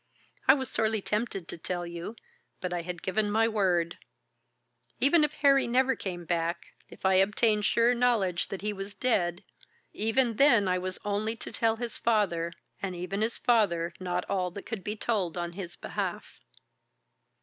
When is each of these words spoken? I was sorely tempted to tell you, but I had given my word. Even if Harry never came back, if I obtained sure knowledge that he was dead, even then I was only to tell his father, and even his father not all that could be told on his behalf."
I 0.47 0.55
was 0.55 0.67
sorely 0.71 0.99
tempted 0.99 1.47
to 1.47 1.59
tell 1.59 1.85
you, 1.85 2.15
but 2.59 2.73
I 2.73 2.81
had 2.81 3.03
given 3.03 3.29
my 3.29 3.47
word. 3.47 3.99
Even 4.99 5.23
if 5.23 5.31
Harry 5.43 5.67
never 5.67 5.95
came 5.95 6.25
back, 6.25 6.73
if 6.89 7.05
I 7.05 7.13
obtained 7.21 7.65
sure 7.65 7.93
knowledge 7.93 8.47
that 8.47 8.63
he 8.63 8.73
was 8.73 8.95
dead, 8.95 9.43
even 9.93 10.37
then 10.37 10.67
I 10.67 10.79
was 10.79 10.97
only 11.05 11.35
to 11.35 11.51
tell 11.51 11.75
his 11.75 11.99
father, 11.99 12.51
and 12.81 12.95
even 12.95 13.21
his 13.21 13.37
father 13.37 13.93
not 13.99 14.27
all 14.27 14.49
that 14.49 14.65
could 14.65 14.83
be 14.83 14.95
told 14.95 15.37
on 15.37 15.51
his 15.51 15.75
behalf." 15.75 16.39